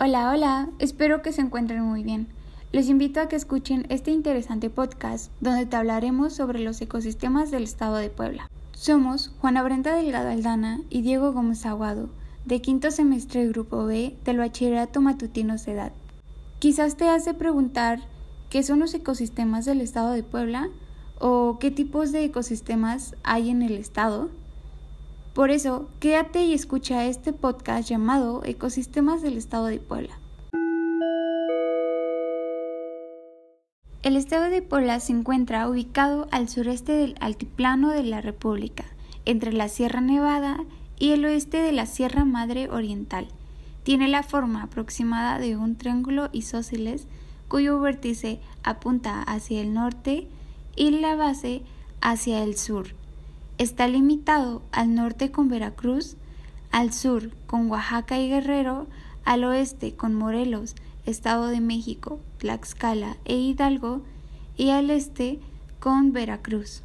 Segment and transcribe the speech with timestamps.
[0.00, 2.28] Hola, hola, espero que se encuentren muy bien.
[2.70, 7.64] Les invito a que escuchen este interesante podcast donde te hablaremos sobre los ecosistemas del
[7.64, 8.48] estado de Puebla.
[8.70, 12.10] Somos Juana Brenta Delgado Aldana y Diego Gómez Aguado,
[12.44, 15.90] de quinto semestre Grupo B del Bachillerato Matutino Sedad.
[16.60, 17.98] Quizás te hace preguntar
[18.50, 20.68] qué son los ecosistemas del estado de Puebla
[21.18, 24.30] o qué tipos de ecosistemas hay en el estado.
[25.38, 30.18] Por eso, quédate y escucha este podcast llamado Ecosistemas del Estado de Puebla.
[34.02, 38.84] El estado de Puebla se encuentra ubicado al sureste del altiplano de la República,
[39.26, 40.58] entre la Sierra Nevada
[40.98, 43.28] y el oeste de la Sierra Madre Oriental.
[43.84, 47.06] Tiene la forma aproximada de un triángulo isósceles
[47.46, 50.26] cuyo vértice apunta hacia el norte
[50.74, 51.62] y la base
[52.00, 52.88] hacia el sur.
[53.58, 56.16] Está limitado al norte con Veracruz,
[56.70, 58.86] al sur con Oaxaca y Guerrero,
[59.24, 60.76] al oeste con Morelos,
[61.06, 64.02] Estado de México, Tlaxcala e Hidalgo,
[64.56, 65.40] y al este
[65.80, 66.84] con Veracruz.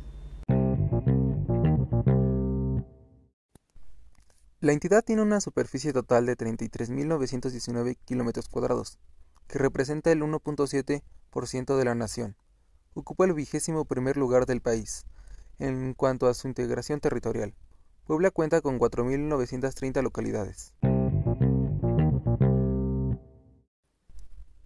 [4.60, 8.98] La entidad tiene una superficie total de 33.919 kilómetros cuadrados,
[9.48, 12.36] que representa el 1.7% de la nación.
[12.96, 15.06] Ocupa el vigésimo primer lugar del país
[15.60, 17.54] en cuanto a su integración territorial.
[18.06, 20.74] Puebla cuenta con 4.930 localidades.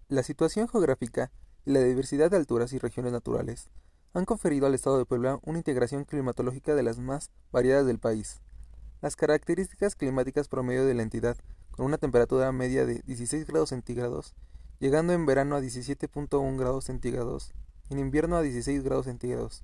[0.09, 1.31] La situación geográfica
[1.65, 3.69] y la diversidad de alturas y regiones naturales
[4.13, 8.41] han conferido al Estado de Puebla una integración climatológica de las más variadas del país.
[9.01, 11.37] Las características climáticas promedio de la entidad,
[11.71, 14.33] con una temperatura media de 16 grados centígrados,
[14.79, 17.53] llegando en verano a 17.1 grados centígrados
[17.89, 19.63] en invierno a 16 grados centígrados,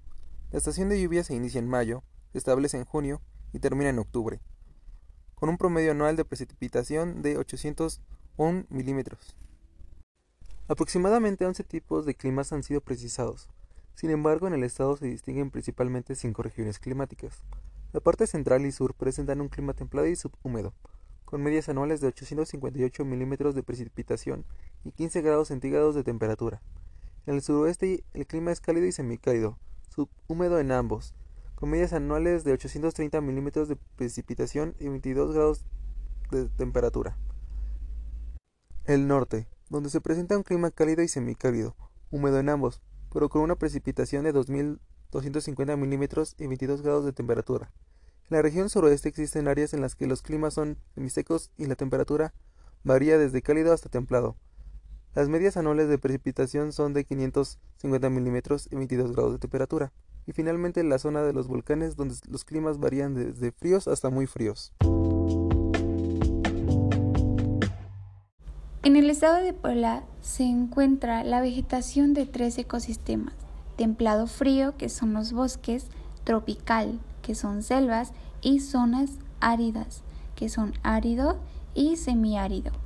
[0.53, 3.23] la estación de lluvia se inicia en mayo, se establece en junio
[3.53, 4.39] y termina en octubre,
[5.33, 9.35] con un promedio anual de precipitación de 801 milímetros.
[10.67, 13.49] Aproximadamente 11 tipos de climas han sido precisados.
[13.95, 17.41] Sin embargo, en el estado se distinguen principalmente cinco regiones climáticas.
[17.91, 20.75] La parte central y sur presentan un clima templado y subhúmedo,
[21.25, 24.45] con medias anuales de 858 milímetros de precipitación
[24.83, 26.61] y 15 grados centígrados de temperatura.
[27.25, 29.57] En el suroeste el clima es cálido y semicálido,
[29.93, 31.13] subhúmedo en ambos,
[31.55, 35.65] con medias anuales de 830 milímetros de precipitación y 22 grados
[36.31, 37.17] de temperatura.
[38.85, 41.75] El norte, donde se presenta un clima cálido y semicálido,
[42.09, 42.81] húmedo en ambos,
[43.13, 47.71] pero con una precipitación de 2.250 milímetros y 22 grados de temperatura.
[48.29, 51.75] En la región suroeste existen áreas en las que los climas son semisecos y la
[51.75, 52.33] temperatura
[52.83, 54.37] varía desde cálido hasta templado,
[55.15, 59.91] las medias anuales de precipitación son de 550 milímetros y 22 grados de temperatura.
[60.25, 64.25] Y finalmente la zona de los volcanes donde los climas varían desde fríos hasta muy
[64.25, 64.73] fríos.
[68.81, 73.35] En el estado de Puebla se encuentra la vegetación de tres ecosistemas,
[73.75, 75.87] templado frío, que son los bosques,
[76.23, 80.03] tropical, que son selvas, y zonas áridas,
[80.35, 81.37] que son árido
[81.73, 82.82] y semiárido.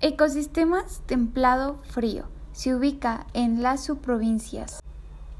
[0.00, 2.26] Ecosistemas templado-frío.
[2.52, 4.80] Se ubica en las subprovincias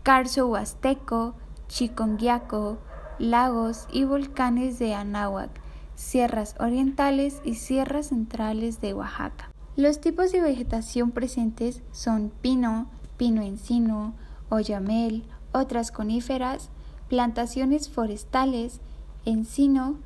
[0.02, 1.36] Carso Huasteco,
[1.68, 2.78] Chiconguiaco,
[3.20, 5.50] lagos y volcanes de Anáhuac,
[5.94, 9.52] sierras orientales y sierras centrales de Oaxaca.
[9.76, 14.14] Los tipos de vegetación presentes son pino, pino encino,
[14.48, 16.68] oyamel, otras coníferas,
[17.08, 18.80] plantaciones forestales,
[19.24, 19.98] encino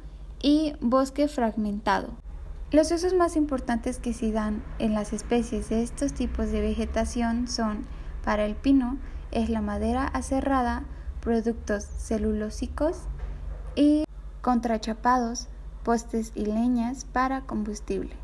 [0.42, 2.10] y bosque fragmentado.
[2.72, 7.46] Los usos más importantes que se dan en las especies de estos tipos de vegetación
[7.46, 7.84] son,
[8.24, 8.96] para el pino,
[9.30, 10.84] es la madera aserrada,
[11.20, 12.96] productos celulósicos
[13.76, 14.04] y
[14.40, 15.48] contrachapados,
[15.82, 18.14] postes y leñas para combustible.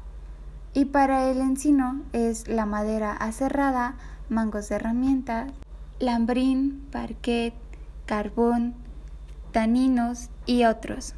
[0.72, 3.96] Y para el encino es la madera aserrada,
[4.30, 5.52] mangos de herramientas,
[5.98, 7.52] lambrín, parquet,
[8.06, 8.76] carbón,
[9.52, 11.14] taninos y otros.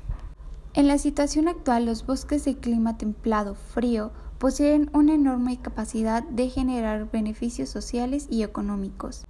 [0.72, 6.48] En la situación actual, los bosques de clima templado frío poseen una enorme capacidad de
[6.48, 9.24] generar beneficios sociales y económicos.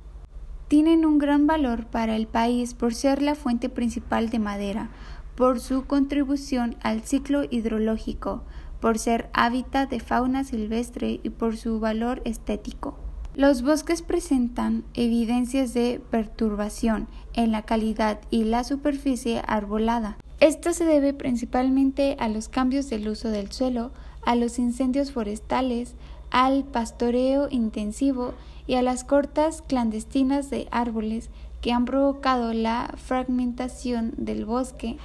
[0.68, 4.90] Tienen un gran valor para el país por ser la fuente principal de madera,
[5.34, 8.42] por su contribución al ciclo hidrológico,
[8.78, 12.98] por ser hábitat de fauna silvestre y por su valor estético.
[13.34, 20.84] Los bosques presentan evidencias de perturbación en la calidad y la superficie arbolada, esto se
[20.86, 23.90] debe principalmente a los cambios del uso del suelo,
[24.24, 25.92] a los incendios forestales,
[26.30, 28.32] al pastoreo intensivo
[28.66, 31.28] y a las cortas clandestinas de árboles
[31.60, 34.96] que han provocado la fragmentación del bosque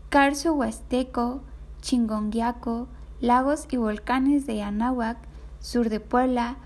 [0.08, 1.42] Carso Huasteco,
[1.82, 2.88] Chingonguiaco,
[3.20, 5.18] lagos y volcanes de Anáhuac,
[5.60, 6.56] sur de Puebla,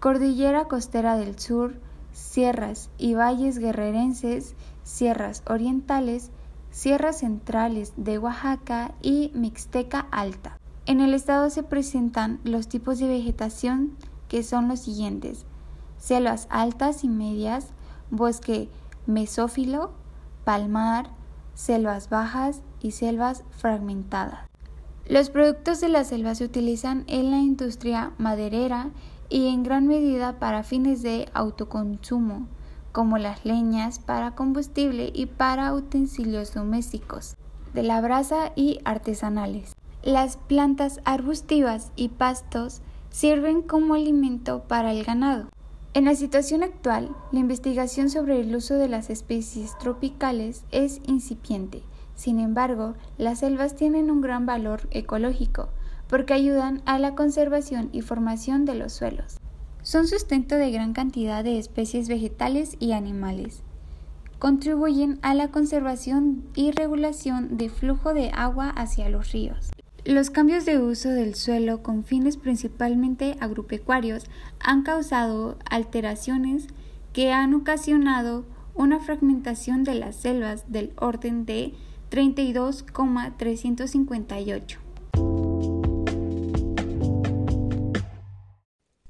[0.00, 1.78] cordillera costera del sur,
[2.12, 6.30] sierras y valles guerrerenses, sierras orientales,
[6.70, 10.58] sierras centrales de Oaxaca y Mixteca Alta.
[10.86, 13.96] En el estado se presentan los tipos de vegetación
[14.32, 15.44] que son los siguientes:
[15.98, 17.66] selvas altas y medias,
[18.10, 18.70] bosque
[19.06, 19.90] mesófilo,
[20.44, 21.10] palmar,
[21.54, 24.48] selvas bajas y selvas fragmentadas.
[25.06, 28.88] Los productos de la selva se utilizan en la industria maderera
[29.28, 32.46] y en gran medida para fines de autoconsumo,
[32.92, 37.36] como las leñas para combustible y para utensilios domésticos,
[37.74, 39.74] de la brasa y artesanales.
[40.02, 42.80] Las plantas arbustivas y pastos
[43.12, 45.48] sirven como alimento para el ganado.
[45.94, 51.82] En la situación actual, la investigación sobre el uso de las especies tropicales es incipiente.
[52.14, 55.68] Sin embargo, las selvas tienen un gran valor ecológico
[56.08, 59.38] porque ayudan a la conservación y formación de los suelos.
[59.82, 63.62] Son sustento de gran cantidad de especies vegetales y animales.
[64.38, 69.70] Contribuyen a la conservación y regulación de flujo de agua hacia los ríos.
[70.04, 74.24] Los cambios de uso del suelo con fines principalmente agropecuarios
[74.58, 76.66] han causado alteraciones
[77.12, 78.44] que han ocasionado
[78.74, 81.72] una fragmentación de las selvas del orden de
[82.08, 84.80] 32,358.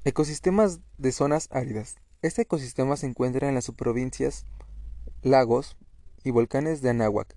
[0.03, 1.95] Ecosistemas de zonas áridas.
[2.21, 4.45] Este ecosistema se encuentra en las subprovincias,
[5.23, 5.75] lagos
[6.23, 7.35] y volcanes de Anáhuac,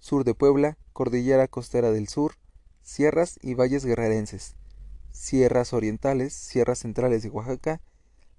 [0.00, 2.34] sur de Puebla, cordillera costera del sur,
[2.82, 4.56] sierras y valles guerrerenses,
[5.12, 7.80] sierras orientales, sierras centrales de Oaxaca.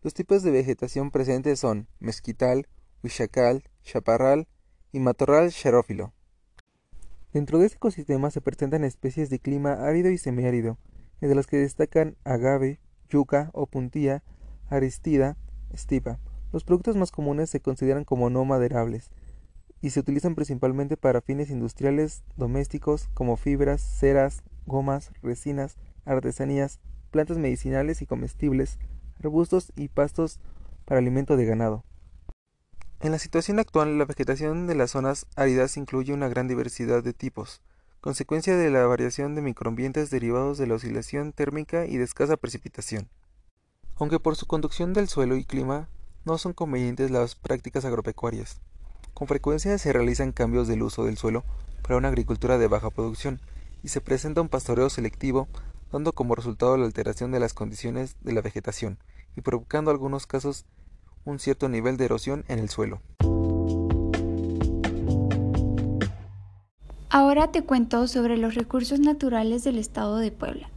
[0.02, 2.68] Los tipos de vegetación presentes son mezquital,
[3.04, 4.48] huichacal, chaparral
[4.92, 6.14] y matorral xerófilo.
[7.34, 10.78] Dentro de este ecosistema se presentan especies de clima árido y semiárido,
[11.22, 12.80] entre las que destacan agave,
[13.10, 14.24] yuca o puntilla,
[14.70, 15.38] aristida,
[15.72, 16.20] estipa.
[16.52, 19.12] Los productos más comunes se consideran como no maderables
[19.82, 26.80] y se utilizan principalmente para fines industriales domésticos como fibras, ceras, gomas, resinas, artesanías,
[27.10, 28.78] plantas medicinales y comestibles,
[29.20, 30.40] arbustos y pastos
[30.86, 31.84] para alimento de ganado.
[33.00, 37.14] En la situación actual, la vegetación de las zonas áridas incluye una gran diversidad de
[37.14, 37.62] tipos,
[38.00, 43.10] consecuencia de la variación de microambientes derivados de la oscilación térmica y de escasa precipitación.
[43.96, 45.90] Aunque por su conducción del suelo y clima
[46.26, 48.62] no son convenientes las prácticas agropecuarias.
[49.14, 51.44] Con frecuencia se realizan cambios del uso del suelo
[51.82, 53.40] para una agricultura de baja producción
[53.84, 55.48] y se presenta un pastoreo selectivo
[55.92, 58.98] dando como resultado la alteración de las condiciones de la vegetación
[59.36, 60.66] y provocando algunos casos
[61.26, 63.02] un cierto nivel de erosión en el suelo.
[67.10, 70.70] Ahora te cuento sobre los recursos naturales del estado de Puebla.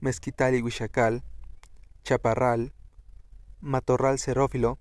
[0.00, 1.22] Mezquital y huichacal.
[2.04, 2.72] Chaparral.
[3.60, 4.78] Matorral xerófilo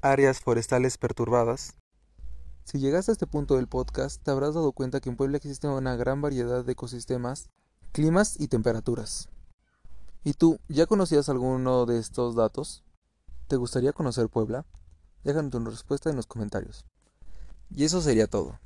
[0.00, 1.74] áreas forestales perturbadas.
[2.64, 5.68] Si llegaste a este punto del podcast, te habrás dado cuenta que en Puebla existe
[5.68, 7.50] una gran variedad de ecosistemas,
[7.92, 9.28] climas y temperaturas.
[10.26, 12.82] ¿Y tú, ya conocías alguno de estos datos?
[13.46, 14.66] ¿Te gustaría conocer Puebla?
[15.22, 16.84] Déjanos tu respuesta en los comentarios.
[17.70, 18.58] Y eso sería todo.